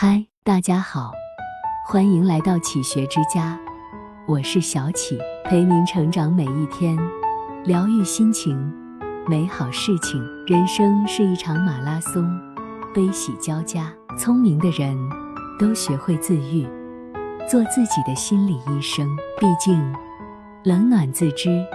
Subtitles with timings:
[0.00, 1.10] 嗨，大家好，
[1.84, 3.58] 欢迎来到启学之家，
[4.28, 6.96] 我是小启，陪您成长每一天，
[7.64, 8.56] 疗愈心情，
[9.26, 10.24] 美好事情。
[10.46, 12.24] 人生是一场马拉松，
[12.94, 13.92] 悲喜交加。
[14.16, 14.96] 聪明的人
[15.58, 16.64] 都学会自愈，
[17.50, 19.04] 做自己的心理医生。
[19.40, 19.82] 毕竟，
[20.62, 21.66] 冷暖自知，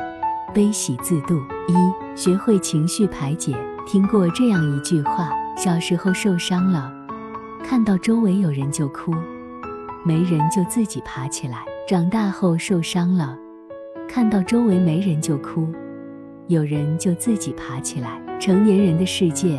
[0.54, 1.36] 悲喜自度。
[1.68, 1.76] 一，
[2.16, 3.54] 学会情绪排解。
[3.86, 6.90] 听过这样一句话：小时候受伤了，
[7.64, 9.14] 看到周围有人就哭，
[10.05, 13.35] 没人就自己爬起来；长大后受伤了，
[14.08, 15.68] 看到周围没人就哭，
[16.48, 18.21] 有人就自己爬起来。
[18.40, 19.57] 成年人的世界，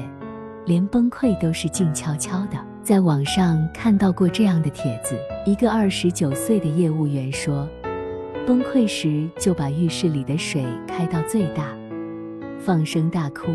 [0.67, 2.59] 连崩溃都是静悄悄的。
[2.83, 7.67] 在网上看到过这样的帖子：一个二十九岁的业务员说，
[8.47, 11.75] 崩溃时就把浴室里的水开到最大，
[12.61, 13.51] 放声大哭。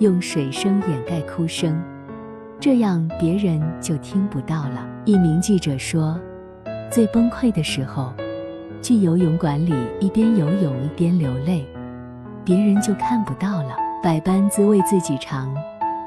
[0.00, 1.82] 用水声掩盖哭声，
[2.60, 4.86] 这样别人就听不到了。
[5.04, 6.18] 一名记者说，
[6.90, 8.12] 最崩溃的时候，
[8.80, 11.66] 去游泳馆里一边游泳一边流泪，
[12.44, 13.76] 别人就看不到了。
[14.02, 15.54] 百般滋味自己尝，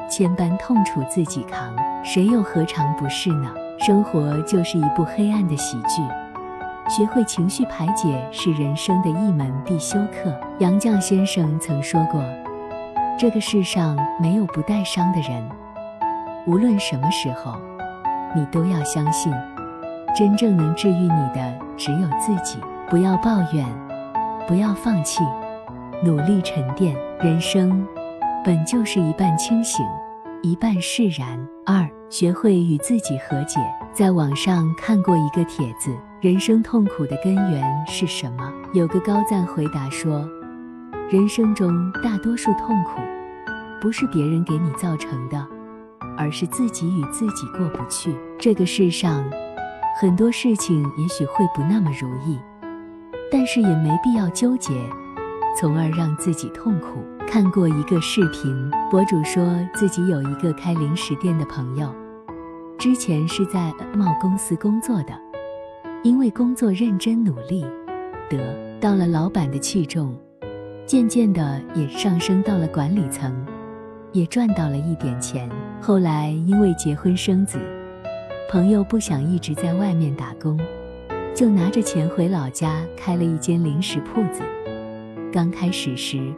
[0.09, 3.51] 千般痛楚自己扛，谁又何尝不是呢？
[3.79, 6.01] 生活就是一部黑暗的喜剧，
[6.89, 10.33] 学会情绪排解是人生的一门必修课。
[10.59, 12.23] 杨绛先生曾说过。
[13.19, 15.43] 这个世上没有不带伤的人，
[16.47, 17.59] 无论什么时候，
[18.33, 19.33] 你都要相信，
[20.15, 22.57] 真正能治愈你的只有自己。
[22.89, 23.65] 不要抱怨，
[24.47, 25.21] 不要放弃，
[26.01, 26.95] 努力沉淀。
[27.19, 27.85] 人生
[28.45, 29.85] 本就是一半清醒，
[30.41, 31.37] 一半释然。
[31.65, 33.59] 二，学会与自己和解。
[33.91, 38.49] 在网上看过一个帖子：人生痛苦的根源是什么？
[38.71, 40.25] 有个高赞回答说。
[41.09, 43.01] 人生中大多数痛苦，
[43.81, 45.45] 不是别人给你造成的，
[46.17, 48.15] 而是自己与自己过不去。
[48.39, 49.23] 这个世上，
[50.01, 52.39] 很多事情也许会不那么如意，
[53.31, 54.73] 但是也没必要纠结，
[55.59, 57.03] 从而让自己痛苦。
[57.27, 61.93] 看过一个视频，博主说自己有一个开零食店的朋友，
[62.77, 65.13] 之前是在贸公司工作的，
[66.03, 67.65] 因为工作认真努力，
[68.29, 68.39] 得
[68.79, 70.17] 到了老板的器重。
[70.85, 73.45] 渐渐的也上升到了管理层，
[74.17, 75.47] 也赚到了一点钱。
[75.79, 77.59] 后来因为结婚生子，
[78.49, 80.59] 朋友不想一直在外面打工，
[81.35, 84.41] 就拿着钱回老家开了一间零食铺子。
[85.31, 86.33] 刚开始时，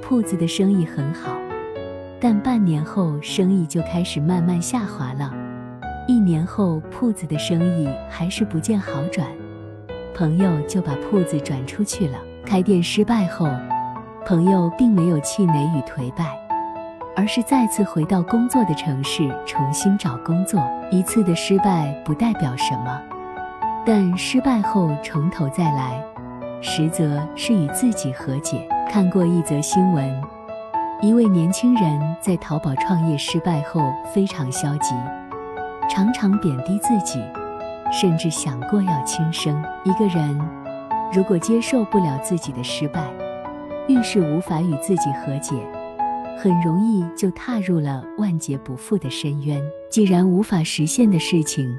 [0.00, 1.36] 铺子的生意很好，
[2.18, 5.30] 但半年后生意就开始慢慢下滑了。
[6.08, 9.28] 一年后，铺子的生意还是不见好转，
[10.14, 12.18] 朋友就把铺子转出去了。
[12.46, 13.46] 开店失败后。
[14.26, 16.38] 朋友并没有气馁与颓败，
[17.16, 20.62] 而是再次回到工作的城市重新找工作。
[20.90, 23.00] 一次的失败不代表什么，
[23.86, 26.02] 但失败后从头再来，
[26.60, 28.66] 实则是与自己和解。
[28.88, 30.22] 看过一则新闻，
[31.00, 34.94] 一位年轻人在淘宝创业失败后非常消极，
[35.88, 37.22] 常常贬低自己，
[37.92, 39.62] 甚至想过要轻生。
[39.84, 40.40] 一个人
[41.12, 43.00] 如果接受不了自己的失败，
[43.86, 45.54] 遇事无法与自己和解，
[46.42, 49.62] 很容易就踏入了万劫不复的深渊。
[49.90, 51.78] 既然无法实现的事情，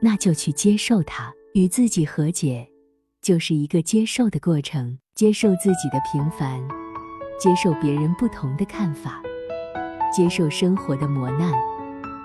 [0.00, 1.30] 那就去接受它。
[1.54, 2.66] 与自己和解，
[3.20, 4.98] 就是一个接受的过程。
[5.14, 6.60] 接受自己的平凡，
[7.40, 9.20] 接受别人不同的看法，
[10.14, 11.52] 接受生活的磨难，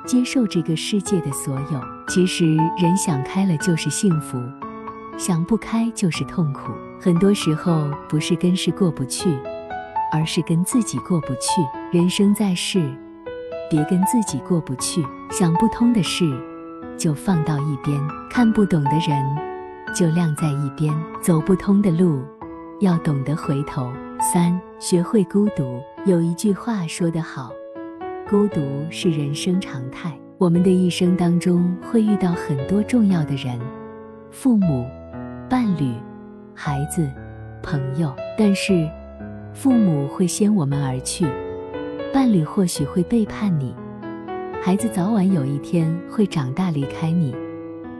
[0.06, 1.82] 接受这个世界的所有。
[2.08, 4.38] 其实，人想开了就是幸福。
[5.18, 6.72] 想不开就是痛苦，
[7.02, 9.30] 很多时候不是跟事过不去，
[10.14, 11.62] 而是跟自己过不去。
[11.92, 12.88] 人生在世，
[13.68, 15.04] 别跟自己过不去。
[15.32, 16.32] 想不通的事，
[16.96, 19.26] 就放到一边；看不懂的人，
[19.96, 22.22] 就晾在一边；走不通的路，
[22.80, 23.92] 要懂得回头。
[24.32, 25.82] 三，学会孤独。
[26.06, 27.52] 有一句话说得好，
[28.30, 30.16] 孤独是人生常态。
[30.38, 33.60] 我们的一生当中会遇到很多重要的人，
[34.30, 34.88] 父母。
[35.50, 35.94] 伴侣、
[36.56, 37.08] 孩子、
[37.62, 38.90] 朋友，但是
[39.54, 41.28] 父母会先我们而去，
[42.12, 43.74] 伴侣或许会背叛你，
[44.62, 47.36] 孩子早晚有一天会长大离开你，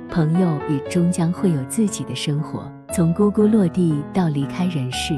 [0.10, 2.70] 朋友也终将会有自己的生活。
[2.92, 5.14] 从呱呱落地到离开人世，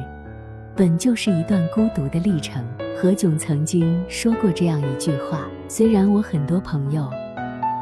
[0.76, 2.64] 本就是一段孤独的历程。
[2.98, 7.10] 何炅曾经说过这样一句话：虽然我很多朋友，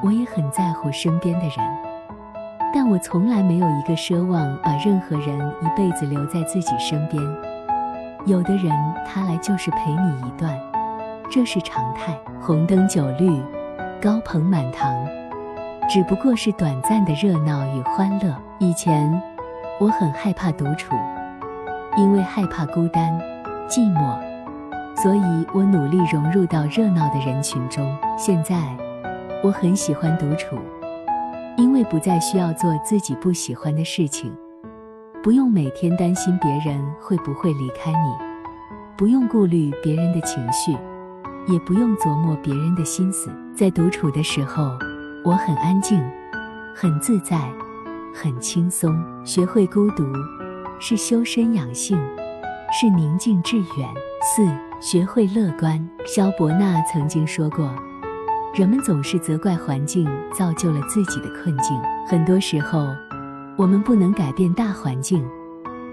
[0.03, 1.57] 我也很在乎身边的人。
[2.73, 7.21] 但我从来没有一个奢望把任何人一辈子留在自己身边。
[8.25, 8.71] 有的人
[9.05, 10.57] 他来就是陪你一段，
[11.29, 12.17] 这是常态。
[12.39, 13.41] 红灯酒绿，
[14.01, 14.95] 高朋满堂，
[15.89, 18.33] 只不过是短暂的热闹与欢乐。
[18.59, 19.11] 以前，
[19.77, 20.95] 我很害怕独处，
[21.97, 23.19] 因为害怕孤单、
[23.67, 24.17] 寂寞，
[24.95, 27.93] 所以我努力融入到热闹的人群中。
[28.17, 28.55] 现在，
[29.43, 30.57] 我很喜欢独处，
[31.57, 34.33] 因为不再需要做自己不喜欢的事情，
[35.23, 37.97] 不用每天担心别人会不会离开你，
[38.97, 40.77] 不用顾虑别人的情绪。
[41.47, 44.77] 也不用琢磨别人的心思，在独处的时候，
[45.23, 46.01] 我很安静，
[46.75, 47.49] 很自在，
[48.13, 48.93] 很轻松。
[49.23, 50.03] 学会孤独，
[50.77, 51.97] 是修身养性，
[52.77, 53.89] 是宁静致远。
[54.35, 54.45] 四、
[54.81, 55.89] 学会乐观。
[56.05, 57.73] 萧伯纳曾经说过，
[58.53, 62.87] 人们总是责怪环境造就了自己的困境，很多时候，
[63.55, 65.23] 我们不能改变大环境，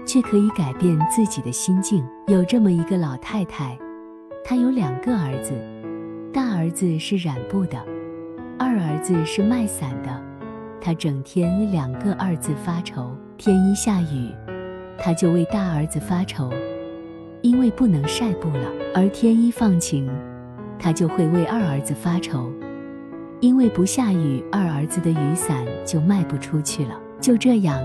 [0.05, 2.03] 却可以改变自己的心境。
[2.27, 3.77] 有这么一个老太太。
[4.43, 5.53] 她有两个儿子，
[6.33, 7.77] 大儿子是染布的，
[8.57, 10.21] 二儿子是卖伞的。
[10.83, 14.31] 他整天两个儿子发愁，天一下雨，
[14.97, 16.49] 他就为大儿子发愁，
[17.43, 18.65] 因为不能晒布了；
[18.95, 20.09] 而天一放晴，
[20.79, 22.51] 他就会为二儿子发愁，
[23.41, 26.99] 因为不下雨，二儿子的雨伞就卖不出去了。
[27.21, 27.79] 就这样，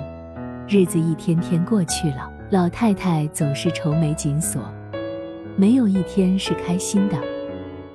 [0.67, 4.63] 日子一天天过去了，老太太总是愁眉紧锁。
[5.57, 7.19] 没有一天是开心的，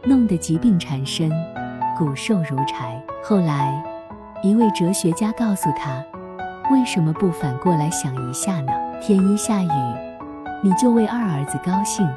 [0.03, 1.31] 弄得疾病缠身，
[1.97, 3.03] 骨瘦如柴。
[3.23, 3.83] 后来，
[4.43, 6.03] 一位哲学家告诉他
[6.71, 8.71] ：“为什么不反过来想一下呢？
[9.01, 9.69] 天一下雨，
[10.61, 12.07] 你就为二儿子高兴，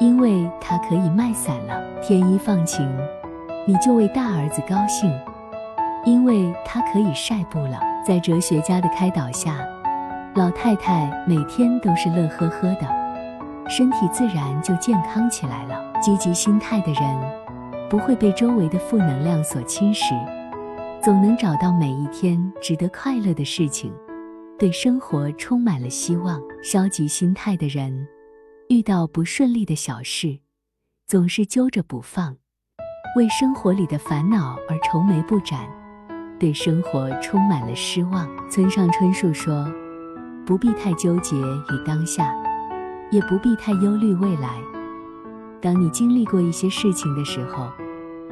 [0.00, 2.84] 因为他可以卖伞了；天一放晴，
[3.64, 5.08] 你就为大儿子高兴，
[6.04, 9.66] 因为他可以晒布了。”在哲学家的开导下，
[10.34, 13.04] 老太太每天都是乐呵呵的。
[13.66, 15.82] 身体自然就健康起来了。
[16.02, 17.18] 积极心态的人，
[17.88, 20.14] 不会被周围的负能量所侵蚀，
[21.00, 23.90] 总能找到每一天值得快乐的事情，
[24.58, 26.38] 对生活充满了希望。
[26.62, 28.06] 消极心态的人，
[28.68, 30.40] 遇到不顺利的小事，
[31.06, 32.36] 总是揪着不放，
[33.16, 35.60] 为生活里的烦恼而愁眉不展，
[36.44, 38.28] 对生活充满了失望。
[38.50, 39.66] 村上春树说
[40.44, 42.30] ：“不必太纠结于当下。”
[43.10, 44.60] 也不必太忧虑未来。
[45.58, 47.70] 当你经历过一些事情的时候，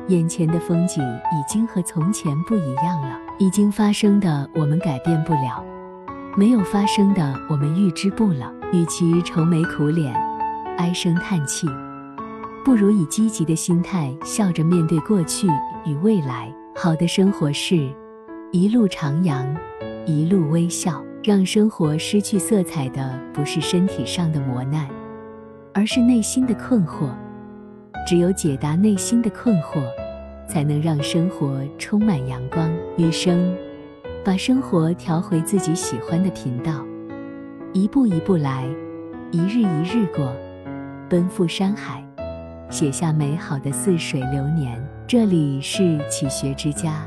[0.09, 3.19] 眼前的风景已经和从前不一样了。
[3.38, 5.64] 已经发生的我们改变不了，
[6.37, 8.53] 没有发生的我们预知不了。
[8.75, 10.14] 与其愁眉苦脸、
[10.76, 11.67] 唉声叹气，
[12.62, 15.47] 不如以积极的心态笑着面对过去
[15.87, 16.55] 与未来。
[16.75, 17.91] 好的生活是
[18.52, 19.46] 一路徜徉，
[20.04, 21.02] 一路微笑。
[21.25, 24.88] 让生活失去色彩的不是身体上的磨难，
[25.72, 27.08] 而是内心的困惑。
[28.04, 29.81] 只有解答内心的困惑，
[30.49, 32.69] 才能让生活充满阳光。
[32.99, 33.56] 余生，
[34.25, 36.84] 把生活调回自己喜欢的频道，
[37.72, 38.66] 一步一步来，
[39.31, 40.34] 一日一日过，
[41.08, 42.04] 奔赴山海，
[42.69, 44.76] 写下美好的似水流年。
[45.06, 47.06] 这里是启学之家，